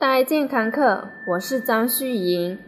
[0.00, 2.58] 大健康课，我是张旭莹。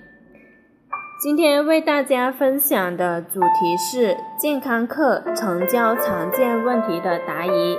[1.18, 7.78] 今天为大家分享的主题是健康课成交常见问题的答疑。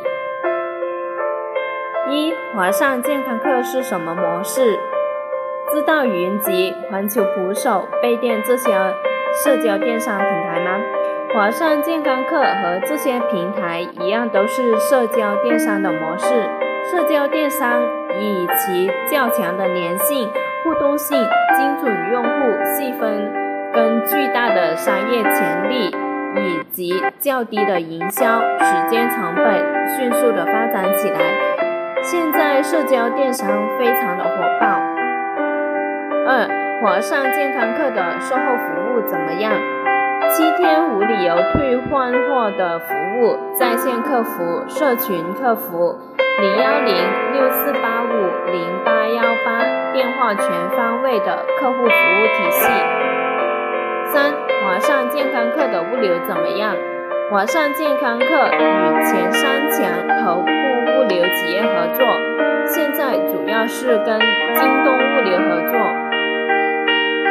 [2.10, 4.80] 一、华上健康课是什么模式？
[5.72, 8.72] 知道云集、环球扶手、贝店这些
[9.44, 10.82] 社交电商平台吗？
[11.36, 16.50] 华上健康课和这些平台一样，都是社交电商的模式。
[16.94, 17.82] 社交电商。
[18.22, 20.30] 以其较强的粘性、
[20.64, 21.18] 互动性、
[21.58, 22.30] 精准用户
[22.64, 23.34] 细分
[23.74, 25.88] 跟巨大的商业潜力，
[26.36, 31.20] 以及较低的营销时间成本，迅速的发展起来。
[32.04, 34.30] 现在社交电商非常的火
[34.62, 34.80] 爆。
[36.28, 36.48] 二，
[36.84, 39.52] 华上健康课的售后服务怎么样？
[40.30, 45.98] 七天无理由退换货的服务，在线客服、社群客服。
[46.40, 46.96] 零幺零
[47.34, 52.68] 六四八五零八幺八电话全方位的客户服务体系。
[54.12, 56.76] 三，华上健康课的物流怎么样？
[57.30, 62.20] 华上健康课与前三强头部物流企业合作，
[62.68, 64.20] 现在主要是跟
[64.56, 65.78] 京东物流合作。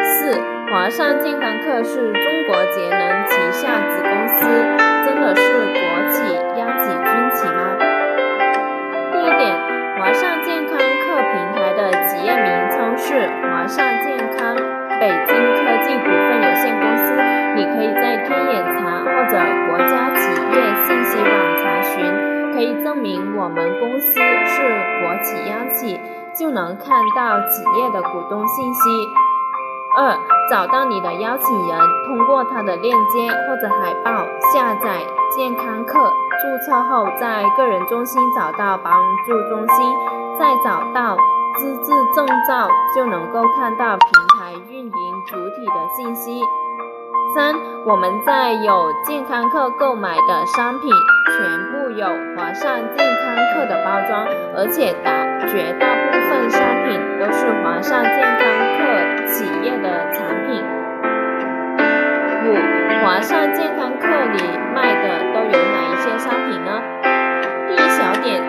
[0.04, 4.46] 四，华上健康课是中国节能旗下子公司，
[5.04, 6.41] 真的是国企央企
[13.12, 14.56] 是华上健康
[14.98, 17.12] 北京科技股份有限公司，
[17.54, 19.36] 你可以在天眼查或者
[19.68, 22.02] 国家企业信息网查询，
[22.54, 24.62] 可以证明我们公司是
[25.02, 26.00] 国企央企，
[26.34, 28.80] 就能看到企业的股东信息。
[29.98, 30.16] 二，
[30.48, 35.02] 找到你的邀请人，通过他的链接或者海报下载
[35.36, 36.10] 健康课。
[36.40, 38.94] 注册后，在个人中心找到帮
[39.26, 39.86] 助中心，
[40.40, 41.14] 再找到
[41.92, 46.42] 是证照，就能够看到平台运营主体的信息。
[47.34, 47.54] 三，
[47.84, 50.90] 我们在有健康课购买的商品，
[51.36, 54.26] 全部有华上健康课的包装，
[54.56, 55.12] 而且大
[55.46, 58.40] 绝大部分商品都是华上健康
[58.78, 60.64] 课企业的产品。
[62.44, 62.56] 五，
[63.04, 64.40] 华上健康课里
[64.74, 66.80] 卖的都有哪一些商品呢？
[67.68, 68.42] 第一小点，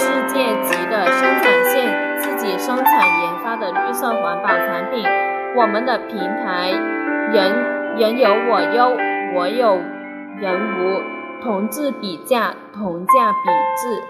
[0.00, 5.04] 世界级的生产线，自己生产研发的绿色环保产品，
[5.54, 6.70] 我们的平台
[7.30, 8.96] 人人有我优，
[9.34, 9.76] 我有
[10.38, 11.02] 人无。
[11.42, 14.02] 同质比价，同价比质。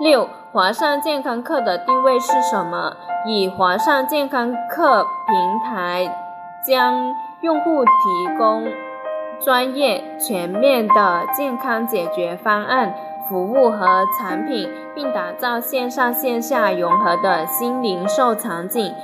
[0.00, 2.96] 六，华上健康课的定位是什么？
[3.26, 6.08] 以华上健康课平台
[6.66, 7.90] 将用户提
[8.38, 8.64] 供
[9.44, 12.94] 专业、全面的健康解决方案、
[13.28, 18.94] 服务和产品，并打造线上线下融合的新零售场景。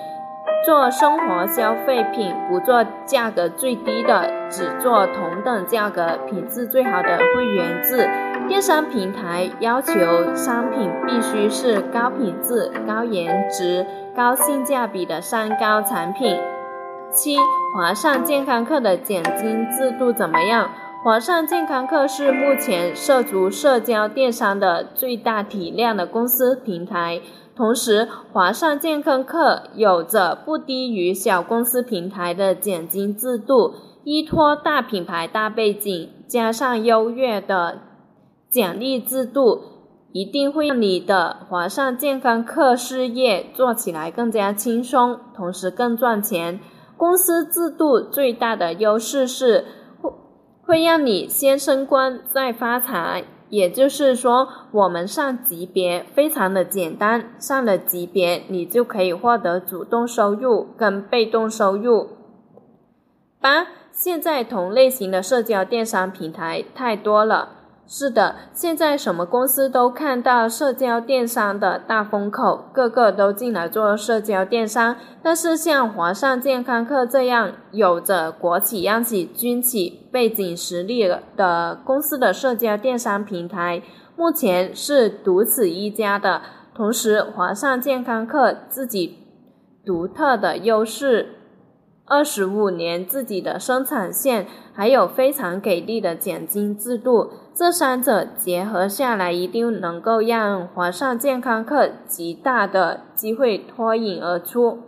[0.65, 8.09] 做生活消费品，不做价格最低的，只做同等价格、品质最好的会员制。
[8.47, 9.93] 电商平台要求
[10.35, 16.37] 商品必须是高品质、高颜值、高性价比的三高产品。
[17.21, 17.37] 七，
[17.75, 20.71] 华上健康课的奖金制度怎么样？
[21.03, 27.21] 华上健康课是目前涉足社交电商的最大体量的公司平台。
[27.57, 37.81] 同时，华上健康课有着不低于小公司平台的奖金制度，依托大品牌大背景，加上优越的
[38.49, 39.63] 奖励制度，
[40.13, 46.61] 一定会让你的华上健康课事业做起来更加轻松，同时更赚钱。
[46.99, 49.65] 公司制度最大的优势是
[50.03, 50.13] 会
[50.67, 53.25] 会让你先升官再发财。
[53.51, 62.09] 也就是说，我们上级别非常的简单，上了级别，你就可以获得主动收入跟被动收入。
[63.41, 67.58] 八，现在同类型的社交电商平台太多了，
[67.91, 74.97] 是的，现在什么公司都看到社交电商的大风口，个个都进来做社交电商。
[75.23, 83.83] 但是像华上健康课这样有着国企、央企、军企背景实力的公司的社交电商平台，
[84.15, 86.43] 目前是独此一家的。
[86.75, 89.17] 同时，华上健康课自己
[89.87, 91.37] 独特的优势。
[92.11, 104.79] 二十五年自己的生产线，还有非常给力的奖金制度，这三者结合下来，一定能够让华上健康课极大的机会脱颖而出。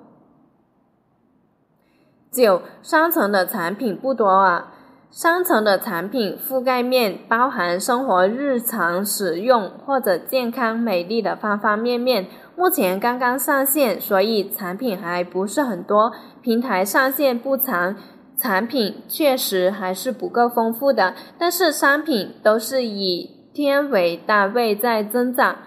[2.31, 4.73] 九，商城的产品不多啊。
[5.11, 12.29] 商城的产品覆盖面包含生活日常使用或者健康美丽的方方面面。
[12.55, 16.13] 目前刚刚上线，所以产品还不是很多。
[16.41, 17.97] 平台上线不长，
[18.41, 21.15] 产品确实还是不够丰富的。
[21.39, 25.59] 但是商品都是以天为单位在增长，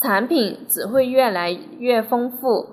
[0.00, 2.68] 产品只会越来越丰富。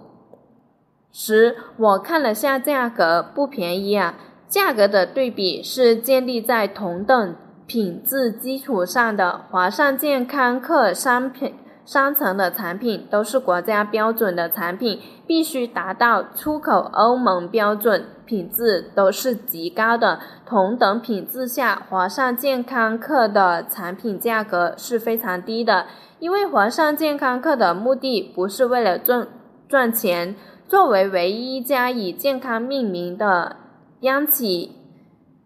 [1.12, 4.16] 十，我看了下价格，不便宜啊。
[4.48, 7.36] 价格的对比是建立在同等
[7.66, 9.42] 品质基础上的。
[9.50, 20.19] 华上健康客商品商城的产品都是国家标准的产品，必须达到出口欧盟标准，品质都是极高的。
[20.45, 25.86] 同等品质下，华上健康课的产品价格是非常低的，
[26.19, 29.27] 因为华上健康课的目的不是为了赚
[29.69, 30.36] 赚钱。
[30.68, 33.57] 作为唯一一家以健康命名的。
[34.01, 34.75] 央企、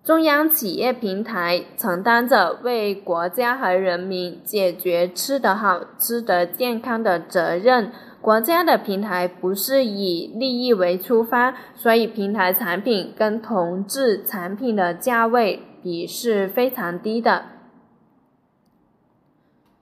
[0.03, 7.91] 中央企业平台承担着为国家和人民解决吃得好、吃得健康的责任。
[8.21, 17.45] 国家的平台不是以利益为出发，所以平台产品跟同质产品的价位比是非常低的。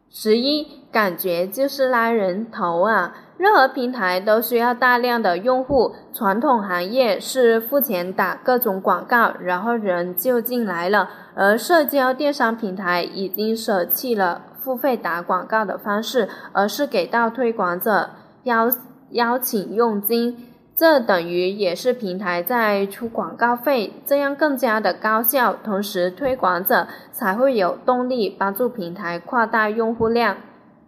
[0.09, 3.13] 十一，感觉就是拉人头啊！
[3.37, 11.09] 任何平台都需要大量的用户，传统行业是付钱打各种广告，然后人就进来了。
[11.35, 18.09] 而社交电商平台已经舍弃了付费打广告的方式，而是给到推广者
[18.47, 18.71] 邀
[19.11, 30.37] 邀请佣金，这等于也是平台在出广告费，这样更加的高效，同时推广者才会有动力帮助平台扩大用户量。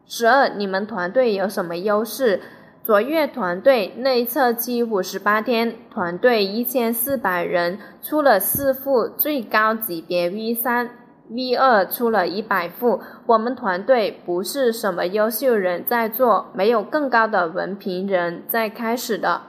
[0.06, 2.42] 十二，你们团队有什么优势？
[2.84, 10.90] 卓越团队内测期五十八天，团队一千四百人，出了四副最高级别 V 三、
[11.30, 13.02] V 二，出了一百副。
[13.28, 19.42] 我们团队不是什么优秀人在做，没有更高的文凭人在开始的。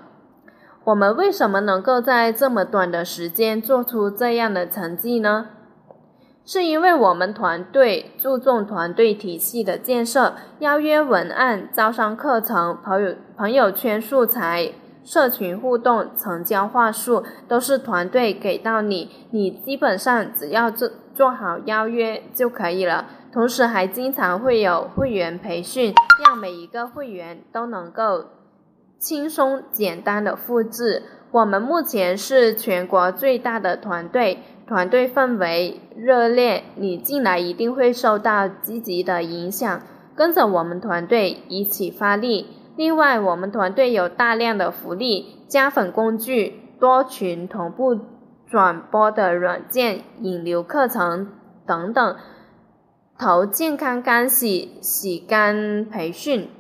[0.85, 5.49] 我们为什么能够在这么短的时间做出这样的成绩呢？
[6.45, 14.73] 是因为我们团队注重团队体系的建设，邀约文案、招商课程、朋友朋友圈素材、
[15.05, 23.05] 社群互动、成交话术，都是团队给到你，你基本上只要做做好邀约就可以了。
[23.31, 25.93] 同时还经常会有会员培训，
[26.25, 28.25] 让每一个会员都能够
[28.99, 31.03] 轻松简单的复制。
[31.31, 34.39] 我们目前是全国最大的团队。
[34.67, 39.83] 团队氛围热烈，你进来一定会受到积极的影响，
[40.17, 42.47] 跟着我们团队一起发力。
[42.77, 47.99] 另外，我们团队有大量的福利、加粉工具、多群同步
[48.51, 51.29] 转播的软件、引流课程
[51.65, 52.17] 等等，
[53.17, 56.51] 投健康干洗、洗干培训。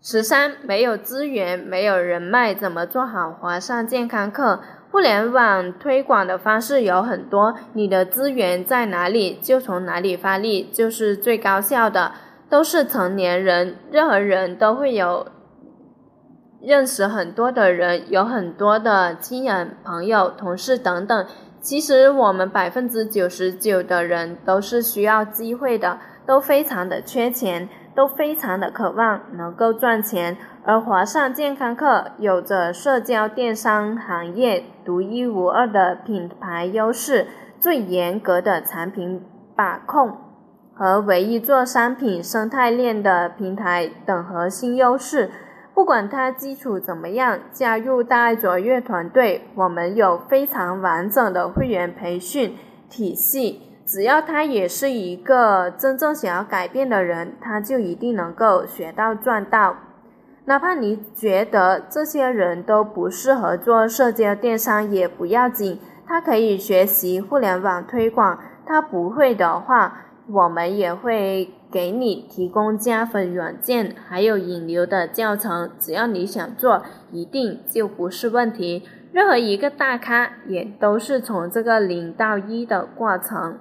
[0.00, 4.62] 十三，没有资源，没有人脉，怎么做好华上健康课？
[4.90, 12.12] 互联网推广的方式有很多，你的资源在哪里，就从哪里发力，就是最高效的。
[12.48, 15.26] 都是成年人，任何人都会有
[16.60, 21.26] 认识很多的人，有很多的亲人、朋友、同事等等。
[21.60, 27.68] 其实我们百分之九十九的人都是需要机会的，都非常的缺钱。
[27.96, 30.36] 都非常的渴望能够赚钱，
[30.66, 37.26] 而华上健康课有着社交电商行业独一无二的品牌优势、
[37.58, 39.24] 最严格的产品
[39.56, 40.14] 把控
[40.74, 45.30] 和唯一做商品生态链的平台等核心优势。
[45.76, 52.56] 不管他基础怎么样，加入大爱卓越团队，我们有非常完整的会员培训
[52.88, 53.60] 体系。
[53.84, 59.76] 只要他也是一个真正想要改变的人，他就一定能够学到赚到。
[60.46, 68.38] 哪怕你觉得这些人都不适合做社交电商也不要紧，他可以学习互联网推广。
[68.64, 75.70] 他不会的话，我们也会给你提供加分软件，还有引流的教程。
[75.78, 78.82] 只要你想做，一定就不是问题。
[79.12, 83.58] 任何一个大咖也都是从这个零到一的过程。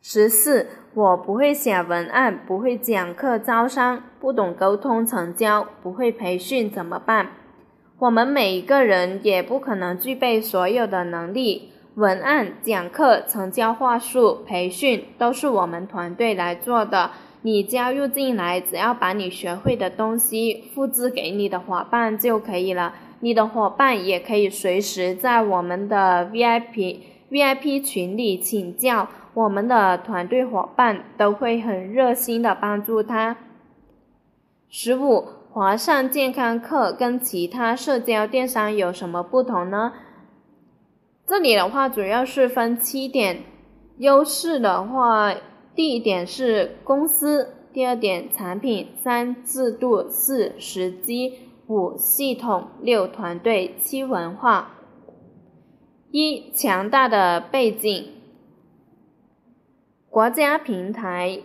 [0.00, 7.32] 十四，我不会写文案，不会讲课招商，不懂沟通成交，不会培训，怎么办？
[7.98, 11.72] 我们每一个人也不可能具备所有的能力。
[12.00, 17.10] 文案、讲课、成交话术、培训都是我们团队来做的。
[17.42, 22.94] 你加入进来，只要把你学会的东西复制给你的伙伴就可以了。
[23.20, 29.08] 你的伙伴也可以随时在我们的 VIP VIP 群里请教。
[29.34, 33.36] 我们的团队伙伴都会很热心的帮助他。
[34.70, 39.92] 十五，华上健康课跟其他社交电商有什么不同呢？
[41.30, 43.44] 这里的话主要是分七点，
[43.98, 45.32] 优势的话，
[45.76, 51.34] 第一点是公司，第二点产品，三制度，四时机，
[51.68, 54.72] 五系统，六团队，七文化。
[56.10, 58.08] 一强大的背景。
[60.08, 61.42] 国家平台、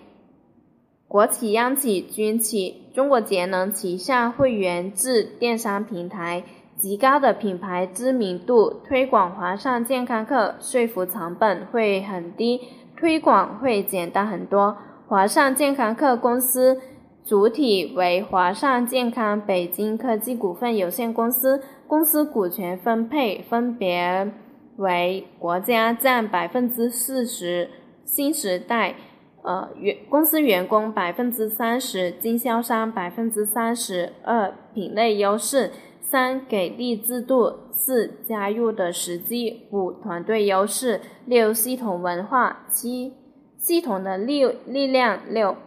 [1.07, 6.43] 国企、央企、军企、中国节能旗下会员制电商平台，
[6.77, 12.61] 极高的品牌知名度，推广华上健康课，说服成本会很低，
[12.97, 14.77] 推广会简单很多。
[15.07, 16.81] 华上健康课公司
[17.23, 24.31] 主体为华上健康北京科技股份有限公司，公司股权分配分别
[24.77, 27.69] 为国家占百分之四十。
[28.03, 28.93] 新时代，
[29.41, 35.71] 呃，员公司员工百分之三十，经销商百分之三十二，品类优势，
[36.15, 43.15] 三给力制度，四加入的时机，五团队优势，六系统文化，七
[43.57, 45.57] 系统的力力量，六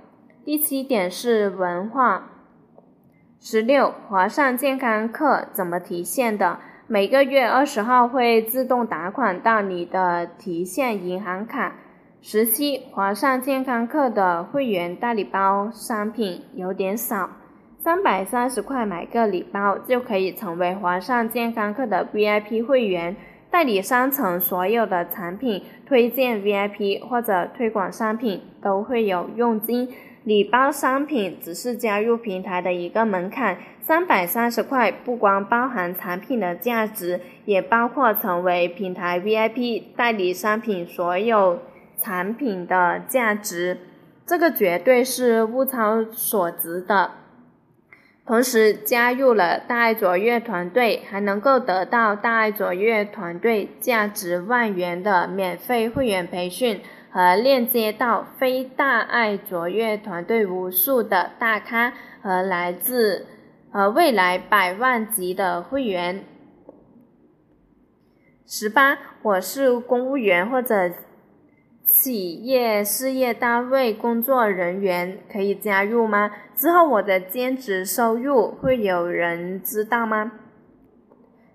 [0.46, 2.30] 第七点是文化，
[3.38, 6.58] 十六华上健康课怎么提现的？
[6.86, 11.76] 每个月二十号会自动打款到你的提现银行卡。
[12.22, 17.32] 十七，华上健康课的会员大礼包商品有点少，
[17.80, 23.14] 三百三十块买个礼包就可以成为华上健康课的 VIP 会员。
[23.50, 29.88] 代理商城所有的产品推荐 VIP 或者推广商品都会有佣金，
[30.24, 33.56] 礼包商品只是加入平台的一个门槛。
[33.80, 41.60] 三百三十块不光包含产品的价值，也包括成为平台 VIP 代理商品所有。
[42.00, 43.78] 产品的价值，
[44.24, 47.10] 这个绝对是物超所值的。
[48.28, 63.24] 同时加入了大爱卓越团队，还能够得到大爱卓越团队价值万元的免费会员培训，和链接到非大爱卓越团队无数的大咖和来自
[63.72, 66.22] 呃未来百万级的会员。
[68.46, 70.92] 十八，我是公务员或者。
[71.88, 76.30] 企业事业单位工作人员可以加入吗？
[76.54, 80.32] 之后我的兼职收入会有人知道吗？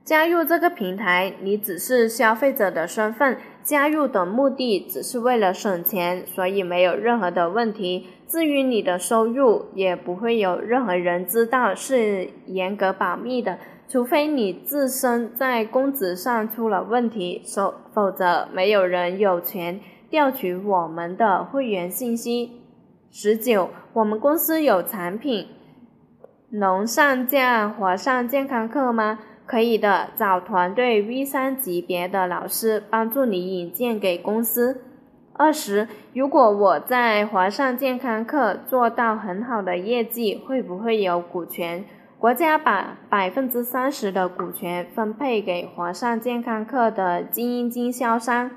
[0.04, 8.08] 加入这个平台，你只是消费者的身份，加入的目的只是为了省钱，所以没有任何的问题。
[8.28, 19.80] 至于你的收入，也不会有任何人知道，是严格保密的，除非你自身在工资上出了问题，否否则没有人有权。
[20.14, 22.62] 调取我们的会员信息。
[23.10, 25.48] 十九，我们公司有产品
[26.52, 29.18] 能上架华上健康课吗？
[29.48, 34.84] 可以的，找团队 V 三级别的老师帮助你引荐给公司。
[35.34, 41.84] 二十，如果我在华上健康课做到很好的业绩，会不会有股权？
[42.20, 48.52] 国家把百分之三十的股权分配给华上健康课的精英经销商。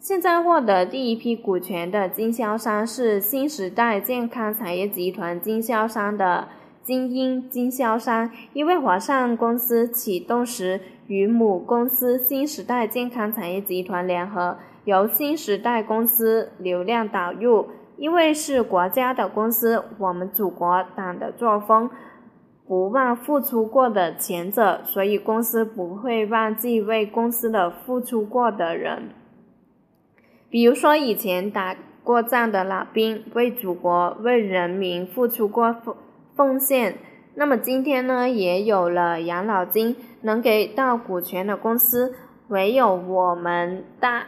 [0.00, 6.46] 现在获得第一批股权的经销商是新时代健康产业集团经销商的
[6.84, 17.66] 精英经销商，因为华上公司启动时与母公司新时代健康产业集团联合，由新时代公司流量导入。
[17.96, 21.90] 因为是国家的公司，我们祖国党的作风
[22.64, 29.08] 不忘付出过的前者，所以公司不会忘记为公司的付出过的人。
[30.50, 35.94] 比如说，以前打过仗的老兵，为祖国、为人民付出过奉
[36.34, 36.96] 奉献，
[37.34, 42.14] 那么今天呢，也有了养老金，能给到股权的公司，
[42.48, 44.24] 唯有我们大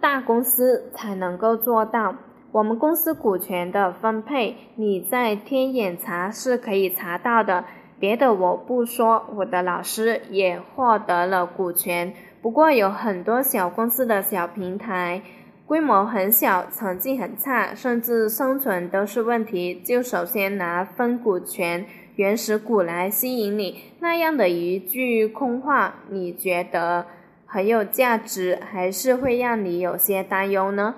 [0.00, 2.16] 大公司才能够做到。
[2.52, 7.64] 我们公司股权的分配，你在天眼查是可以查到的。
[8.00, 12.12] 别的我不说，我的老师也获得了股权。
[12.42, 15.22] 不过有很多小公司的小平台，
[15.70, 19.80] 规模很小，成绩很差，甚至生存都是问题。
[19.84, 21.86] 就首先拿分股权。
[22.16, 27.06] 原始股来吸引你，那样的一句空话，你觉得
[27.46, 30.96] 很有价值，还是会让你有些担忧呢？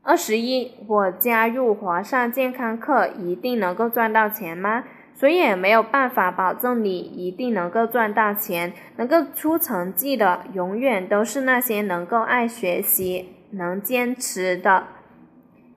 [0.00, 4.84] 二十一，我加入华上健康课一定能够赚到钱吗？
[5.20, 8.72] 谁也没有办法保证你一定能够赚到钱。
[8.96, 14.84] 能够出成绩的，永远都是那些能够爱学习、能坚持的，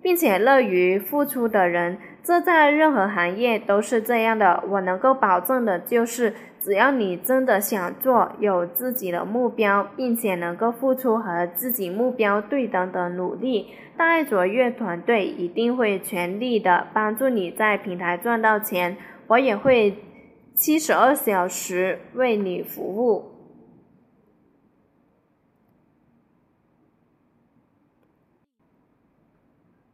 [0.02, 1.98] 并且乐于付出的人。
[2.24, 4.64] 这在任何行业都是这样的。
[4.70, 18.96] 我能够保证的就是，只要你真的想做，有自己的目标，并且能够付出和自己目标对等的努力，大爱卓越团队一定会全力的帮助你在平台赚到钱。
[19.28, 19.98] 我也会
[20.56, 23.32] 七十二小时为你服务。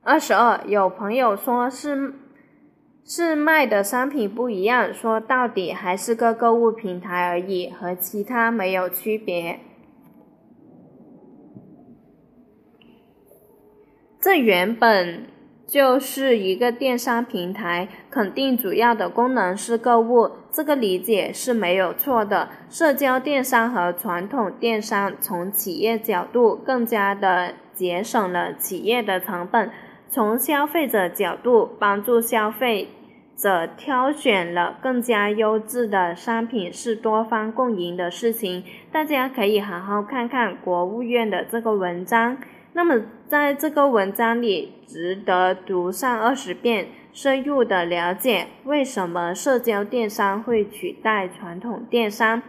[0.01, 2.15] 二十二，有朋友说是
[3.05, 9.59] 是卖的商品不一样，说到底还是个购物平台而已，和其他没有区别。
[14.19, 15.27] 这原本
[15.69, 22.49] 就是一个电商平台，肯定主要的功能是购物，这个理解是没有错的。
[22.71, 29.69] 社交电商和传统电商从企业角度更加的节省了企业的成本。
[30.09, 32.87] 从消费者角度，帮助消费
[33.37, 38.63] 者挑选了更加优质的商品是多方共赢的事情。
[38.91, 42.37] 大家可以好好看看国务院的这个文章。
[42.73, 52.41] 那么，在这个文章里，值得读上二十遍，深入的了解为什么社交电商会取代传统电商。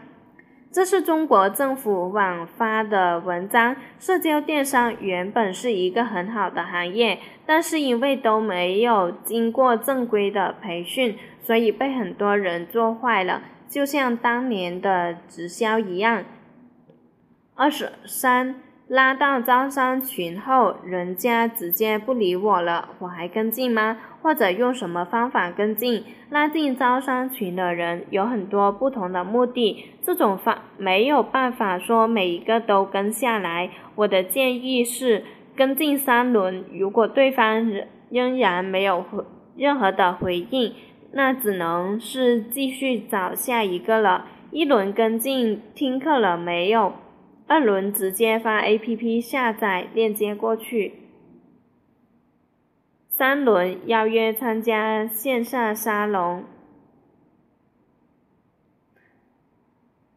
[0.70, 3.74] 这是中国政府网发的文章。
[3.98, 16.24] 社交电商原本是一个很好的行业，但是因为都没有经过正规的培训，所以被很多人做坏了，就像当年的直销一样。
[17.56, 18.56] 二十三。
[18.90, 23.98] 拉到招商群后，人家直接不理我了，我还跟进吗？
[24.20, 26.02] 或者用什么方法跟进？
[26.28, 33.70] 拉进招商群的人有很多不同的目的，这种方没有办法说每一个都跟下来。
[33.94, 35.22] 我的建议是
[35.54, 39.04] 跟进三轮，如果对方仍仍然没有
[39.54, 40.74] 任何的回应，
[41.12, 44.26] 那只能是继续找下一个了。
[44.50, 46.92] 一轮跟进听课了没有？
[47.50, 50.94] 二轮直接发 A P P 下载链接过去。
[53.08, 56.44] 三轮邀约参加线下沙龙。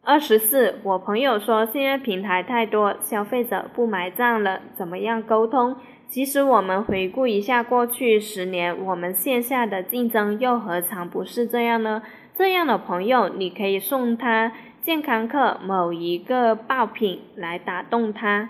[0.03, 5.75] 二十四，我朋友说现在平台太多，消费者不买账了，怎么样沟通？
[6.07, 12.03] 其实我们回顾一下过去十年，我们线下的竞争又何尝不是这样呢？
[12.35, 14.51] 这样的朋友，你可以送他。
[14.83, 18.49] 健康课某一个爆品来打动他。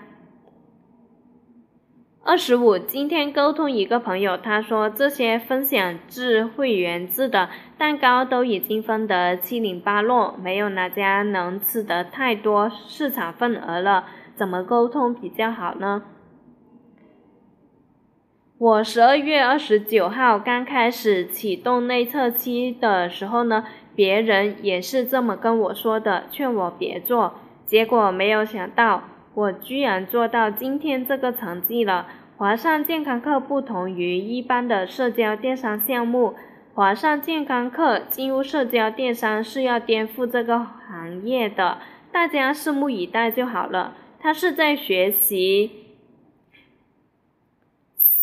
[2.24, 16.02] 二十五，今天沟通一个朋友，他说这些分享制、会员制的蛋糕都已经分得七零八落，没有哪家能吃得太多市场份额了，怎么沟通比较好呢？
[18.58, 23.64] 我十二月二十九号刚开始启动内测期的时候呢。
[23.94, 27.34] 别人也是这么跟我说的，劝我别做。
[27.66, 29.04] 结果没有想到，
[29.34, 32.06] 我居然做到今天这个成绩了。
[32.36, 36.34] 华上健康课不同于一般的社交电商项目，
[36.74, 41.78] 华上健康课进入社交电商是要颠覆这个行业的，
[42.10, 43.94] 大家拭目以待就好了。
[44.18, 45.83] 他是在学习。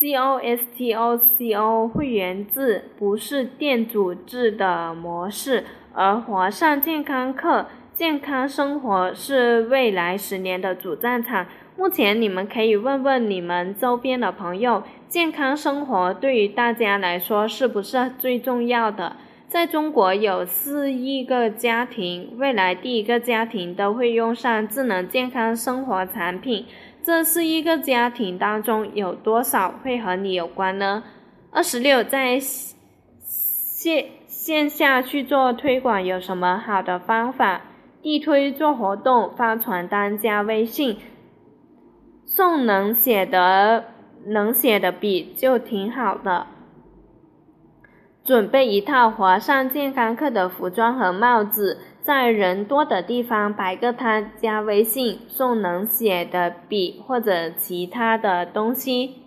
[0.01, 11.45] C O S T O C O 会员制不是店主制的模式，而华上健康课健康生活是未来十年的主战场。
[11.77, 19.17] 目前你们可以问问你们周边的朋友，健康生活对于大家来说是不是最重要的？
[19.47, 26.65] 在中国有四亿个家庭，未来第一个家庭都会用上智能健康生活产品。
[27.03, 31.03] 这是一个家庭当中有多少会和你有关呢？
[31.51, 37.61] 二十六，在线线下去做推广有什么好的方法？
[38.01, 40.97] 地推做活动，发传单，加微信，
[42.25, 43.85] 送能写的
[44.25, 46.47] 能写的笔就挺好的。
[48.23, 59.17] 准备一套华上健康课的服装和帽子，在人多的地方摆个摊，加微信送能写的笔或者其他的东西。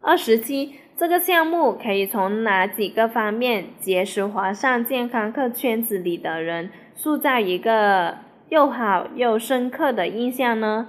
[0.00, 8.18] 二十七，这个项目可以从哪几个方面结识华上健康课圈子里的人，塑造一个
[8.50, 10.88] 又好又深刻的印象呢？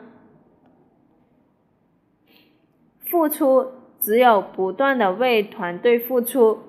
[3.05, 6.59] 付出，只有不断的为团队付出。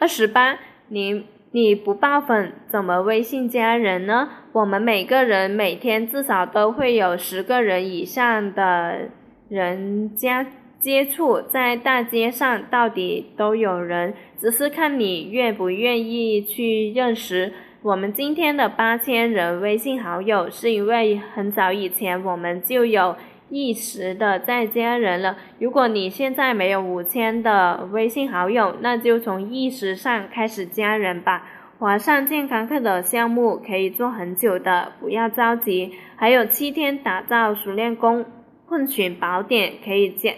[0.00, 0.56] 二十八，
[0.88, 4.28] 你你不爆粉怎么微信加人呢？
[4.52, 9.08] 我们每个人每天至少都会有十个人以上的
[9.48, 10.46] 人加
[10.78, 17.52] 接触，在大街上到底都有人，只是看你愿不愿意去认识。
[17.82, 23.16] 我们今天的八千人微信好友，是因为很早以前我们就有。
[23.50, 25.36] 一时的再加人了。
[25.58, 31.46] 如果你现在没有五千的微信好友，那就从意识上开始加人吧。
[31.78, 35.92] 华上健康课的项目可以做很久的，不要着急。
[36.16, 38.26] 还有七天打造熟练工
[38.66, 40.32] 混群宝典，可以教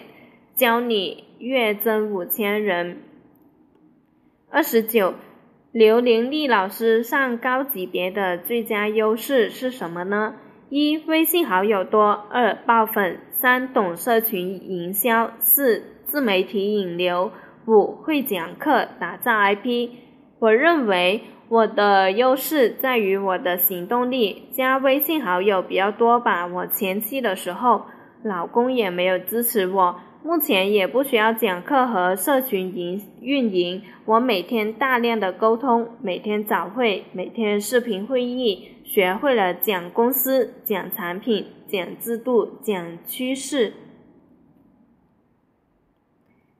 [0.55, 2.99] 教你月增五千人。
[4.51, 5.15] 二十九，
[5.71, 10.35] 刘玲丽老师上高级别的最佳优势是什么呢？
[10.71, 17.29] 一微信好友多，二爆粉，三懂社群营销，四自媒体引流，
[17.67, 19.89] 五会讲课打造 IP。
[20.39, 26.47] 我认为我的优势在于我的行动力，加微信好友比较多吧。
[26.47, 27.81] 我前期的时候，
[28.23, 29.99] 老公也没有支持我。
[30.23, 43.71] 目前也不需要讲课和社群营运营，我每天大量的沟通，每天早会，每天视频会议，学会了讲公司、讲产品、讲制度、讲趋势。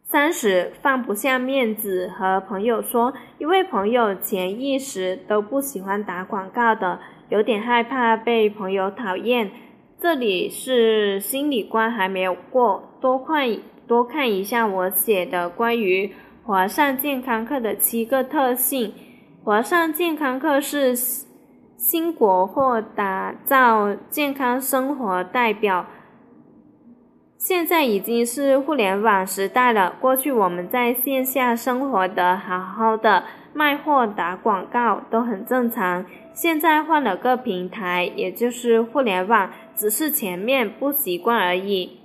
[0.06, 9.52] 三十放不下面子和朋友说，因为朋友潜意识都不喜欢打广告的，有点害怕被朋友讨厌。
[10.00, 16.14] 这里是心理关还没有过，多看多看一下我写的关于
[16.44, 18.94] 华上健康课的七个特性。
[19.44, 20.96] 华上健康课是
[21.82, 25.88] 新国货打造健康生活代表。
[27.36, 36.06] 现在已经是互联网时代了，过去我们在线下生活的好好的，卖货打广告都很正常。
[36.36, 41.98] 现在换了个平台，也就是互联网，只是前面不习惯而已。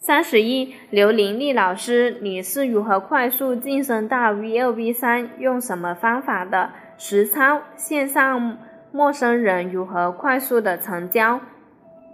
[0.00, 5.30] 三十一，刘玲丽老师，你是如何快速晋升到 V 二 V 三？
[5.38, 6.70] 用什么方法的？
[7.02, 8.58] 实操线上
[8.92, 11.40] 陌生人如何快速的成交？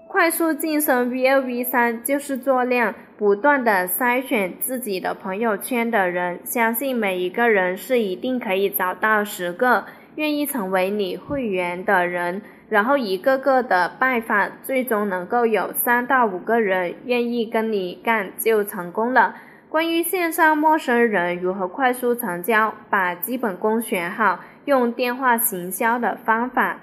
[0.07, 19.35] 快速晋升 V 二 V 三就是做量，不断的筛选自己的朋友圈的人，相信每一个人是一定可以找到十个愿意成为你会员的人，然后一个个的拜访，最终能够有三到五个人愿意跟你干，就成功了。
[19.69, 26.81] 关于线上陌生人如何快速成交，把基本功学好，用电话行销的方法。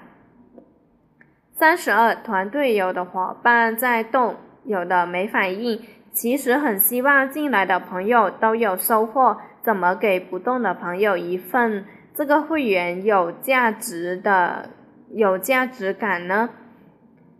[1.52, 5.80] 三十二，团队有的伙伴在动，有的没反应。
[6.12, 9.38] 其实很希望进来的朋友都有收获。
[9.62, 14.70] 怎么给不动的朋友一份这个会员有价值的、
[15.10, 16.50] 有价值感呢？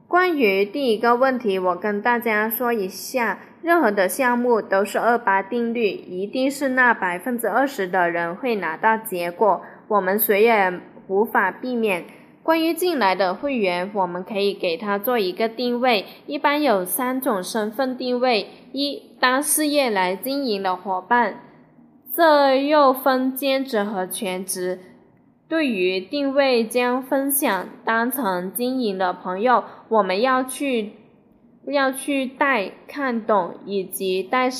[0.08, 12.04] 关于第一个问题，我跟大家说一下：任何的项目都是二八定律，一定是那百分之二十的人会拿到结果，我们谁也无法避免。
[12.42, 21.40] 关于进来的会员，我们可以给他做一个定位，一般有三种身份定位：一当事业来经营的伙伴，
[22.14, 24.78] 这又分兼职和全职。
[25.48, 30.92] 对于定位将分享当成经营的朋友，我们要去
[31.66, 34.50] 要去带看懂以及带。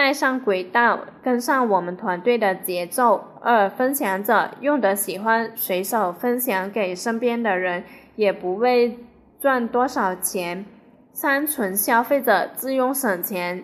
[0.00, 3.22] 带上轨道，跟上我们团队的节奏。
[3.42, 7.84] 二分享者用的喜欢，随手分享给身边的人，
[8.16, 8.98] 也不为
[9.38, 10.64] 赚多少钱。
[11.12, 13.62] 三纯消费者自用省钱。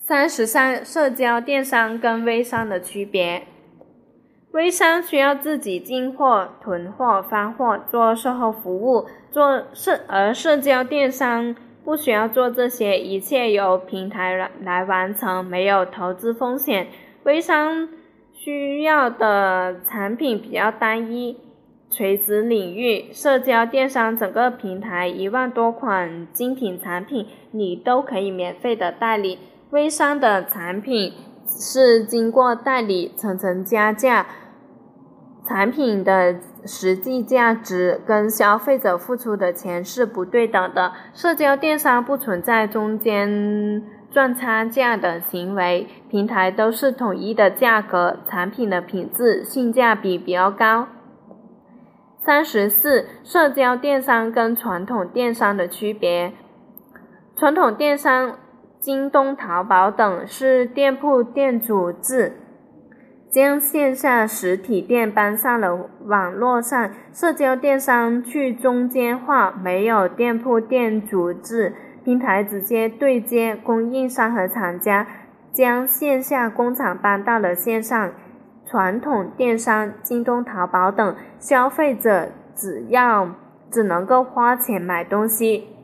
[0.00, 3.46] 三十三社交电商跟微商的区别。
[4.52, 11.54] 微商需要自己进货、囤货、发货，做售后服务，做社而社交电商。
[11.86, 16.88] 不需要做这些，一切由平台来来完成，没有投资风险。
[17.22, 17.88] 微商
[18.32, 21.38] 需要的产品比较单一，
[21.88, 29.38] 垂直领域社交电商整个平台一万多款精品产品，你都可以免费的代理。
[29.70, 31.12] 微商的产品
[31.46, 34.26] 是经过代理层层加价。
[35.46, 40.92] 产品的实际价值跟消费者付出的钱是不对等的。
[41.14, 50.88] 社交电商不存在中间赚差价的行为，平台都是统一的价格，产品的品质性价比比较高。
[52.18, 56.32] 三十四，社交电商跟传统电商的区别。
[57.36, 58.38] 传统电商，
[58.80, 62.32] 京东、淘宝等是店铺店主制。
[63.36, 75.06] 将线下实体店搬上了网络上，社交电商去中间化，没有店铺店主制，平台直接对接供应商和厂家，
[75.52, 78.10] 将线下工厂搬到了线上。
[78.64, 83.32] 传统电商，京东、淘宝等，消费者只要
[83.70, 85.75] 只能够花钱买东西。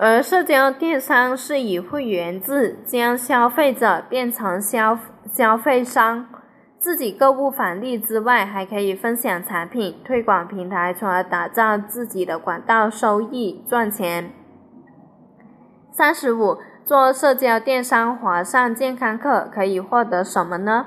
[0.00, 4.96] 而社交电商是以会员制将消费者变成消
[5.32, 6.28] 消费商，
[6.78, 14.30] 自己购物返利之外，还可以分享产品、推广平台，从而打造自己的管道收益赚钱。
[15.90, 20.86] 三十五，做社交电商华上健康课可以获得什么呢？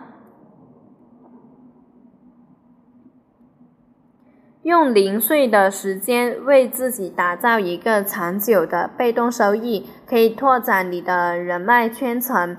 [4.64, 12.56] 用零碎的时间为自己打造一个长久的被动收益，可以拓展你的人脉圈层，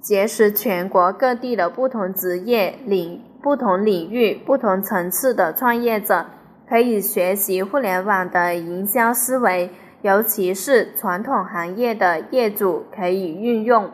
[0.00, 6.26] 结识全国各地的不同职业领、不同领域、不同层次的创业者，
[6.68, 9.70] 可以学习互联网的营销思维，
[10.02, 13.90] 尤其是传统行业的业主可以运用。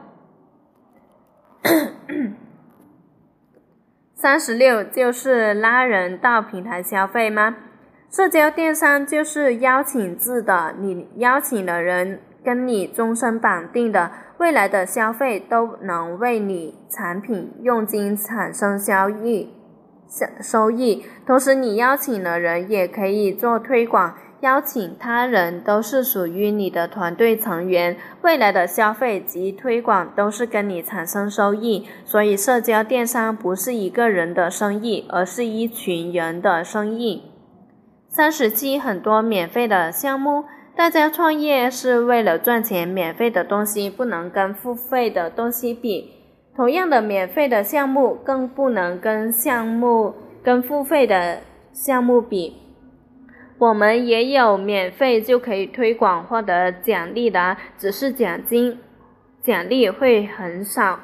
[4.19, 7.55] 三十六就是拉人到平台消费吗？
[8.11, 19.53] 社交电商就是邀请制的，你邀请的人跟你终身绑定的，未来的消费都能为你产品佣金产生交易
[20.09, 21.05] 收收益。
[21.27, 24.15] 同时，你邀请的人也可以做推广。
[24.41, 31.87] 邀请他人都是属于你的团队成员，未来的消费及推广都是跟你产生收益。
[32.05, 37.23] 所以，社交电商不是一个人的生意，而是一群人的生意。
[38.09, 40.45] 三十七，很多免费的项目，
[40.77, 46.13] 大家创业是为了赚钱，免费的东西不能跟付费的东西比。
[46.55, 51.41] 同样的，免费的项目更不能跟项目跟付费的
[51.73, 52.66] 项目比。
[53.59, 58.79] 我们也有免费就可以推广获得奖励的，只是奖金
[59.41, 61.01] 奖励会很少。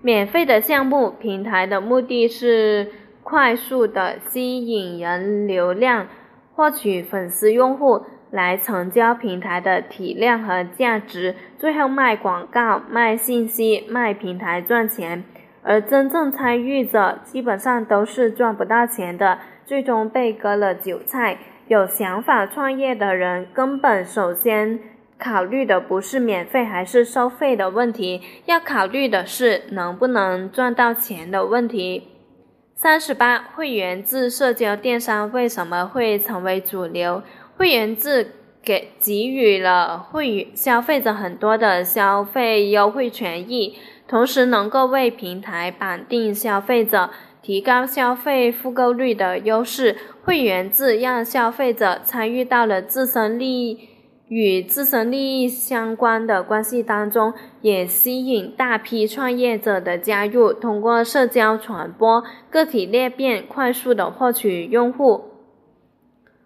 [0.00, 2.92] 免费的项目平台的目的是
[3.24, 6.06] 快速的吸引人流量，
[6.54, 15.24] 获取粉丝用户，来成交平台的体量和价值，最后卖广告、卖信息、卖平台赚钱。
[15.62, 19.38] 而真正参与者基本上都是赚不到钱的。
[19.66, 21.36] 最终被割了韭菜。
[21.66, 24.80] 有想法创业的人，根本首先
[25.18, 32.08] 考虑的不是免费还是收费的问题，要考虑的是能不能赚到钱的问题。
[32.74, 37.22] 三十八，会员制社交电商为什么会成为主流？
[37.58, 38.30] 会员制
[38.62, 43.76] 给给予了会员消费者很多的消费优惠权益，
[44.08, 47.10] 同时能够为平台绑定消费者。
[47.40, 53.88] 提高消费复购率的优势，会员制让消费者参与到了自身利益
[54.26, 60.52] 与自身利益相关的关系当中，也吸引大批创业者的加入。
[60.52, 65.24] 通过社交传播，个体裂变，快速的获取用户，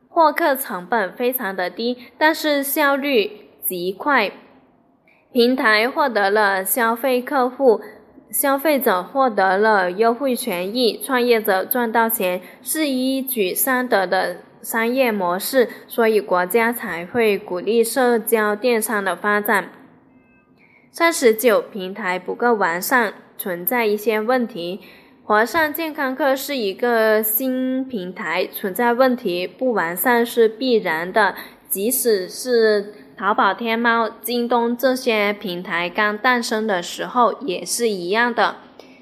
[0.09, 4.31] 获客成本非常的低，但是效率极快，
[5.33, 7.81] 平台获得了消费客户。
[8.31, 19.68] 消费者获得了优惠权益，创业者赚到钱，是一举三得的商业模式，所以国家才会鼓励社交电商的发展。
[20.90, 24.81] 三十九，平台不够完善，存在一些问题。
[25.25, 31.35] 华上健康课是一个新平台，存在问题，不完善是必然的。
[31.68, 38.57] 即使是淘宝、天猫、京东这些平台刚诞生的时候也是一样的。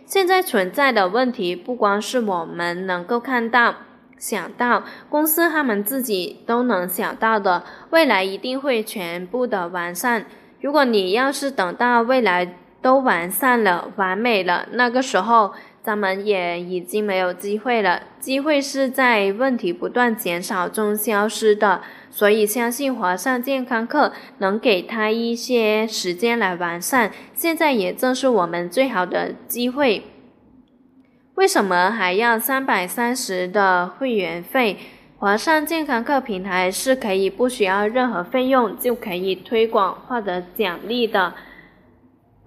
[0.05, 3.75] 现在存在的问题不光是我们能够看到、
[4.19, 10.27] 想到，公司他们自己都能想到的，未来一定会全部的完善。
[10.61, 15.53] 如果你要是等到未来都完善了、完美了，那个时候。
[15.83, 30.03] 咱们也已经没有机会了，机会是在问题不断减少中消失的，所以相信华上健康课能给他一些时间来完善，现在也正是我们最好的机会。
[31.37, 34.77] 为什么还要三百三十的会员费？
[35.17, 41.35] 华上健康课平台是可以不需要任何费用就可以推广获得奖励的。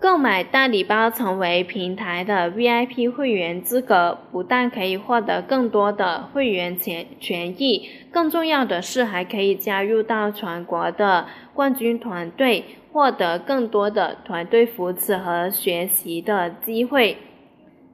[0.04, 17.16] 购买大礼包，成为平台的 VIP 会员资格，不但可以获得更多的会员权权益，更重要的是还可以加入到全国的冠军团队，获得更多的团队扶持和学习的机会。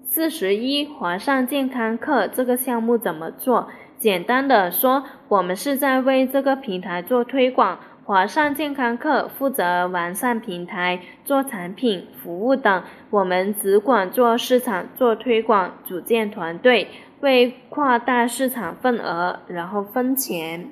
[0.04, 3.69] 四十一，华上健康课这个项目怎么做？
[4.00, 7.78] 简单的说，我们是在为这个平台做推广。
[8.10, 16.88] 华上健康课负责完善平台、做产品、服务等，我们只管做市场、做推广，组建团队，
[17.19, 20.72] 为扩大市场份额，然后分钱。